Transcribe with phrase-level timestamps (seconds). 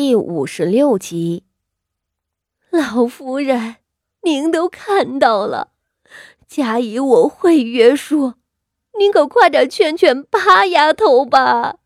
[0.00, 1.42] 第五十六集，
[2.70, 3.78] 老夫人，
[4.22, 5.72] 您都看到了，
[6.46, 8.34] 嘉怡我会约束，
[8.96, 11.78] 您可快点劝劝八丫头吧。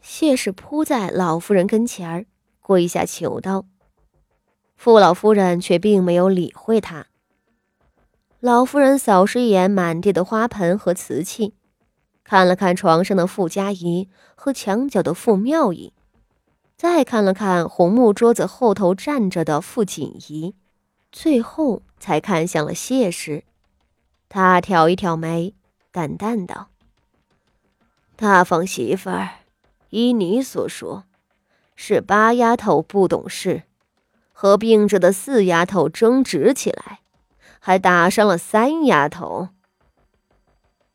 [0.00, 2.26] 谢氏扑在老夫人跟前儿，
[2.60, 3.64] 跪下求道。
[4.76, 7.06] 傅老夫人却并没有理会他。
[8.38, 11.52] 老夫人扫视一眼满地的花盆和瓷器，
[12.22, 15.92] 看了看床上的傅家仪和墙角的傅妙仪。
[16.84, 20.54] 再看了看红木桌子后头站着的傅锦仪，
[21.10, 23.44] 最后才看向了谢氏。
[24.28, 25.54] 他挑一挑眉，
[25.90, 26.68] 淡淡道
[28.16, 29.30] ：“大房媳妇儿，
[29.88, 31.04] 依你所说，
[31.74, 33.62] 是八丫头不懂事，
[34.34, 37.00] 和病着的四丫头争执起来，
[37.60, 39.48] 还打伤了三丫头。”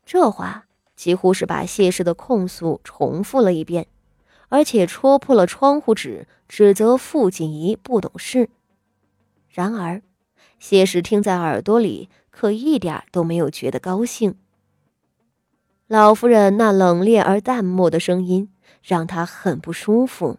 [0.06, 3.88] 这话几乎是把谢氏的控诉重复了一遍。
[4.50, 8.50] 而且戳破了窗户纸，指责傅锦仪不懂事。
[9.48, 10.02] 然而，
[10.58, 14.34] 谢氏听在耳朵里，可一点都没有觉得高兴。
[15.86, 18.52] 老夫人那冷冽而淡漠的声音，
[18.82, 20.38] 让他很不舒服。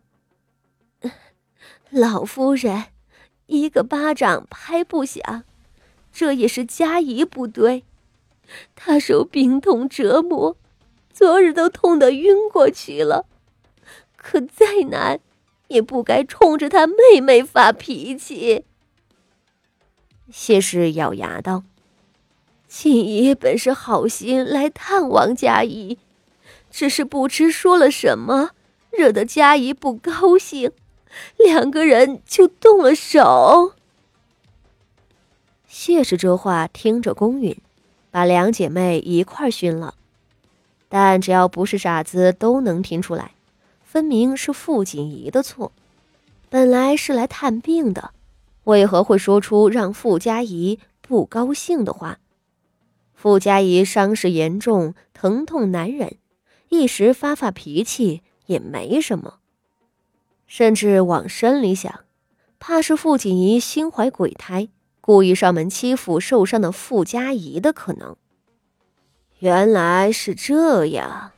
[1.90, 2.86] 老夫人，
[3.48, 5.44] 一个巴掌拍不响，
[6.12, 7.84] 这也是佳怡不对。
[8.76, 10.58] 她受病痛折磨，
[11.12, 13.26] 昨日都痛得晕过去了。
[14.22, 15.20] 可再难，
[15.70, 18.66] 也不该冲着他妹妹发脾气。
[20.30, 21.64] 谢氏咬牙道
[22.70, 25.98] ：“锦衣本是好心来探望佳怡，
[26.70, 28.52] 只是不知说了什么，
[28.92, 30.72] 惹得佳怡不高兴，
[31.38, 33.74] 两个人就动了手。”
[35.68, 37.58] 谢氏这话听着公允，
[38.12, 39.96] 把两姐妹一块熏了。
[40.88, 43.32] 但只要不是傻子，都能听出来。
[43.92, 45.74] 分明是傅锦仪的错，
[46.50, 48.12] 本来是来探病的，
[48.64, 52.20] 为何会说出让傅家仪不高兴的话？
[53.14, 56.16] 傅家仪伤势严重，疼痛难忍，
[56.70, 59.40] 一时发发脾气也没什么。
[60.48, 62.06] 甚至往深里想，
[62.60, 64.70] 怕是傅锦仪心怀鬼胎，
[65.02, 68.16] 故意上门欺负受伤的傅家仪的可能。
[69.40, 71.34] 原来是这样。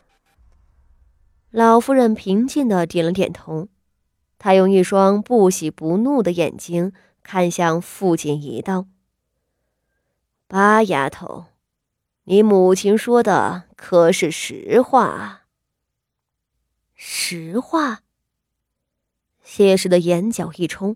[1.56, 3.68] 老夫人平静的点了点头，
[4.40, 8.88] 她用一双不喜不怒的眼睛看向父亲一道
[10.50, 11.46] ：“八丫头，
[12.24, 15.44] 你母亲说的可是实话？”
[16.96, 18.02] 实话。
[19.44, 20.96] 谢氏的眼角一冲，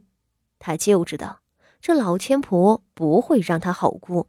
[0.58, 1.42] 他就知道
[1.80, 4.28] 这老千婆不会让他好过。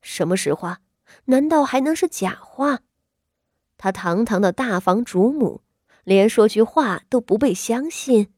[0.00, 0.80] 什么实话？
[1.26, 2.80] 难道还能是假话？
[3.82, 5.62] 他堂堂的大房主母，
[6.04, 8.28] 连说句话都不被相信。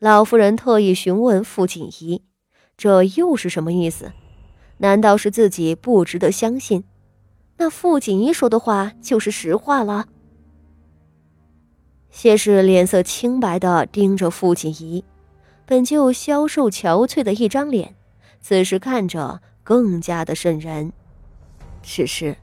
[0.00, 2.24] 老夫人特意询问傅锦仪，
[2.76, 4.10] 这又是什么意思？
[4.78, 6.82] 难道是自己不值得相信？
[7.58, 10.08] 那傅锦仪说的话就是实话了？
[12.10, 15.04] 谢氏脸色清白的盯着傅锦仪，
[15.64, 17.94] 本就消瘦憔悴的一张脸，
[18.40, 20.92] 此时看着更加的瘆人。
[21.84, 22.36] 只是。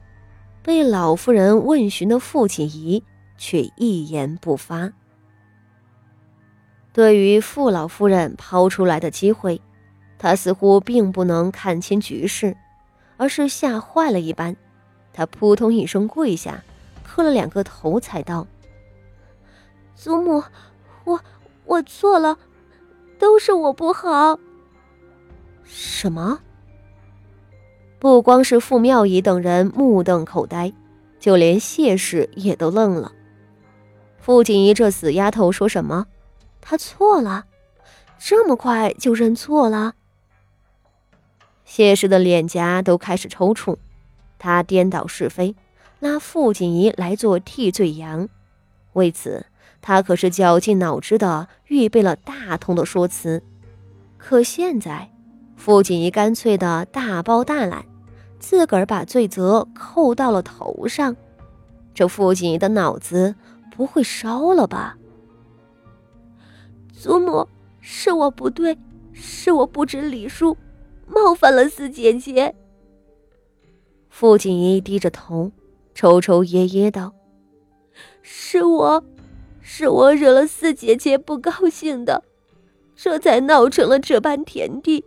[0.64, 3.04] 被老夫人问询的父亲仪
[3.36, 4.90] 却一言不发。
[6.90, 9.60] 对于傅老夫人抛出来的机会，
[10.18, 12.56] 他似乎并不能看清局势，
[13.18, 14.56] 而是吓坏了一般。
[15.12, 16.64] 他扑通一声跪下，
[17.04, 18.46] 磕了两个头，才道
[19.94, 20.42] ：“祖母，
[21.04, 21.20] 我
[21.66, 22.38] 我错了，
[23.18, 24.38] 都是我不好。”
[25.62, 26.40] 什么？
[28.04, 30.74] 不光是傅妙仪等人目瞪口呆，
[31.18, 33.12] 就连谢氏也都愣了。
[34.18, 36.06] 傅锦仪这死丫头说什么？
[36.60, 37.46] 她错了？
[38.18, 39.94] 这么快就认错了？
[41.64, 43.78] 谢氏的脸颊都开始抽搐，
[44.38, 45.56] 他颠倒是非，
[45.98, 48.28] 拉傅锦仪来做替罪羊。
[48.92, 49.46] 为此，
[49.80, 53.42] 他可是绞尽脑汁的预备了大通的说辞。
[54.18, 55.10] 可现在，
[55.56, 57.86] 傅锦仪干脆的大包大揽。
[58.44, 61.16] 自个儿把罪责扣到了头上，
[61.94, 63.34] 这傅锦仪的脑子
[63.74, 64.98] 不会烧了吧？
[66.92, 67.48] 祖母，
[67.80, 68.76] 是我不对，
[69.14, 70.54] 是我不知礼数，
[71.06, 72.54] 冒犯了四姐姐。
[74.10, 75.50] 傅锦仪低着头，
[75.94, 77.14] 抽抽噎噎道
[78.20, 79.02] ：“是我，
[79.62, 82.22] 是我惹了四姐姐不高兴的，
[82.94, 85.02] 这才闹成了这般田地。”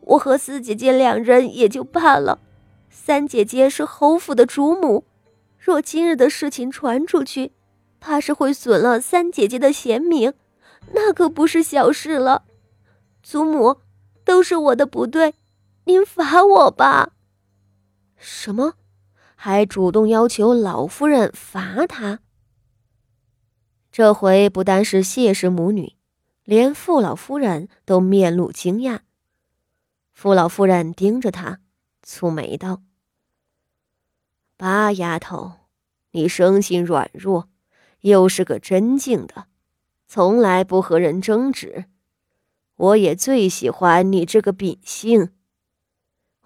[0.00, 2.40] 我和四姐姐两人也就罢了，
[2.88, 5.04] 三姐姐是侯府的主母，
[5.58, 7.52] 若今日的事情传出去，
[8.00, 10.32] 怕是会损了三姐姐的贤名，
[10.92, 12.44] 那可不是小事了。
[13.22, 13.76] 祖母，
[14.24, 15.34] 都是我的不对，
[15.84, 17.10] 您罚我吧。
[18.16, 18.74] 什么？
[19.36, 22.18] 还主动要求老夫人罚他？
[23.92, 25.94] 这回不单是谢氏母女，
[26.44, 29.00] 连傅老夫人都面露惊讶。
[30.12, 31.60] 傅老夫人盯着他，
[32.04, 32.82] 蹙眉道
[34.56, 35.52] ：“八丫头，
[36.10, 37.48] 你生性软弱，
[38.00, 39.46] 又是个真静的，
[40.06, 41.86] 从来不和人争执。
[42.76, 45.32] 我也最喜欢你这个秉性。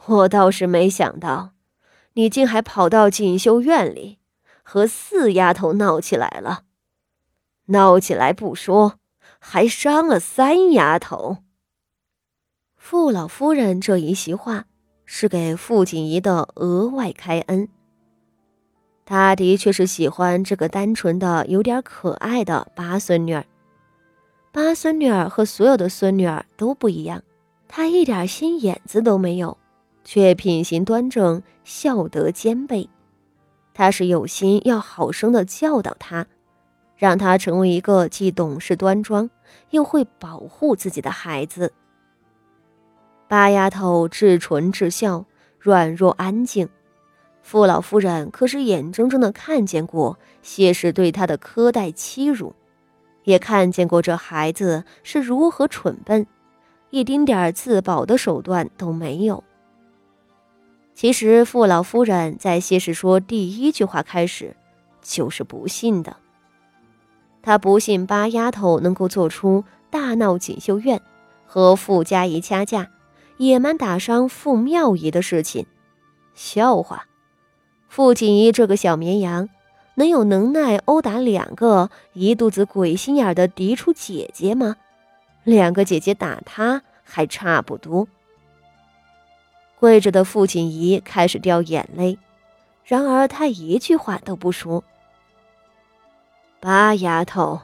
[0.06, 1.54] 我倒是没想到，
[2.12, 4.18] 你竟还跑到锦绣院里，
[4.62, 6.64] 和四丫头闹起来了。”
[7.68, 8.98] 闹起来不说，
[9.38, 11.38] 还伤了三丫头。
[12.86, 14.66] 傅老夫人这一席话
[15.06, 17.66] 是给傅锦仪的额外开恩。
[19.06, 23.46] 她的确是喜欢这个单纯的、有点可爱的八孙女儿。
[24.52, 27.22] 八孙女儿和所有的孙女儿都不一样，
[27.68, 29.56] 她一点心眼子都没有，
[30.04, 32.90] 却品行端正，孝德兼备。
[33.72, 36.26] 她是有心要好生的教导她。
[36.96, 39.30] 让他成为一个既懂事端庄，
[39.70, 41.72] 又会保护自己的孩子。
[43.34, 45.24] 八丫头至纯至孝，
[45.58, 46.68] 软弱安静。
[47.42, 52.54] 傅老夫人可是眼睁睁的看见过谢氏对她的苛待欺辱，
[53.24, 56.24] 也看见过这孩子是如何蠢笨，
[56.90, 59.42] 一丁点自保的手段都没有。
[60.94, 64.54] 其实傅老夫人在谢氏说第一句话开始，
[65.02, 66.16] 就是不信的。
[67.42, 71.02] 她不信八丫头能够做出大闹锦绣院，
[71.44, 72.88] 和傅家仪掐架，
[73.36, 75.66] 野蛮打伤傅妙仪的事情。
[76.34, 77.06] 笑话，
[77.88, 79.48] 傅锦仪这个小绵羊，
[79.94, 84.76] 能有能耐殴打两个一肚子鬼心眼的嫡出姐姐吗？
[85.44, 88.08] 两个姐姐打他还差不多。
[89.78, 92.18] 跪着的傅锦仪开始掉眼泪，
[92.84, 94.82] 然而他一句话都不说。
[96.60, 97.60] 八丫头，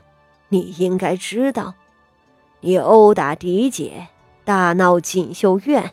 [0.51, 1.75] 你应该知道，
[2.61, 4.09] 你殴打嫡姐，
[4.51, 5.93] 大闹锦绣院，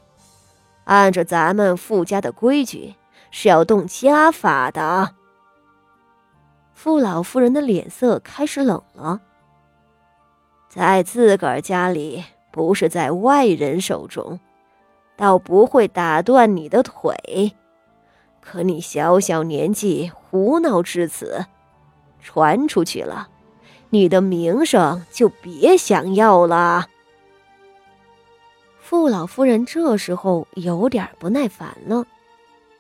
[0.86, 2.96] 按照咱们傅家的规矩
[3.30, 5.14] 是要动家法的。
[6.74, 9.22] 傅老夫人的脸色开始冷了。
[10.68, 14.40] 在自个儿家里，不是在外人手中，
[15.16, 17.54] 倒不会打断你的腿，
[18.42, 21.46] 可你小小年纪胡闹至此。
[22.20, 23.30] 传出去了，
[23.92, 26.88] 你的名声就别想要了。
[28.90, 32.06] 傅老夫人这时候有点不耐烦了，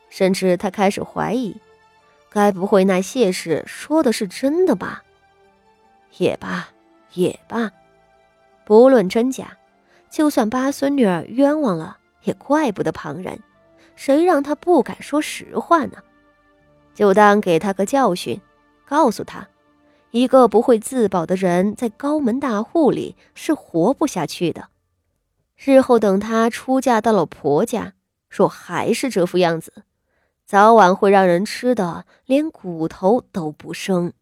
[0.09, 1.53] 甚至她开始怀疑，
[2.29, 5.03] 该不会那谢氏说的是真的吧？
[6.17, 6.69] 也罢，
[7.11, 7.69] 也罢，
[8.63, 9.57] 不论真假，
[10.09, 13.37] 就算八孙女儿冤枉了，也怪不得旁人。
[13.97, 15.97] 谁让她不敢说实话呢？
[16.95, 18.39] 就当给她个教训。
[18.87, 19.45] 告诉她，
[20.11, 24.69] 一个不会自保的人在高门大户里是活不下去的。
[25.57, 27.93] 日后等她出嫁到了婆家，
[28.29, 29.73] 若还是这副样子，
[30.45, 34.13] 早晚会让人吃的连骨头都不剩。